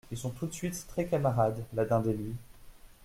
[0.09, 2.35] Ils sont tout de suite très camarades, la Dinde et lui.